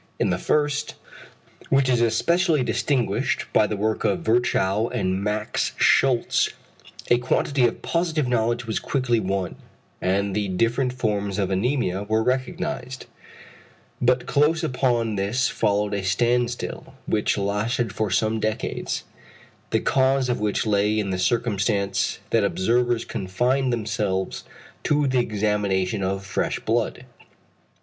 In 0.19 0.31
the 0.31 0.39
first, 0.39 0.95
which 1.69 1.87
is 1.87 2.01
especially 2.01 2.63
distinguished 2.63 3.45
by 3.53 3.67
the 3.67 3.77
work 3.77 4.03
of 4.03 4.21
Virchow 4.21 4.87
and 4.89 5.23
Max 5.23 5.73
Schultze, 5.77 6.49
a 7.11 7.19
quantity 7.19 7.67
of 7.67 7.83
positive 7.83 8.27
knowledge 8.27 8.65
was 8.65 8.79
quickly 8.79 9.19
won, 9.19 9.57
and 10.01 10.33
the 10.33 10.47
different 10.47 10.91
forms 10.91 11.37
of 11.37 11.49
anæmia 11.49 12.09
were 12.09 12.23
recognised. 12.23 13.05
But 14.01 14.25
close 14.25 14.63
upon 14.63 15.17
this 15.17 15.49
followed 15.49 15.93
a 15.93 16.03
standstill, 16.03 16.95
which 17.05 17.37
lasted 17.37 17.93
for 17.93 18.09
some 18.09 18.39
decades, 18.39 19.03
the 19.69 19.79
cause 19.81 20.29
of 20.29 20.39
which 20.39 20.65
lay 20.65 20.97
in 20.97 21.11
the 21.11 21.19
circumstance 21.19 22.17
that 22.31 22.43
observers 22.43 23.05
confined 23.05 23.71
themselves 23.71 24.45
to 24.85 25.05
the 25.05 25.19
examination 25.19 26.01
of 26.01 26.25
fresh 26.25 26.59
blood. 26.59 27.05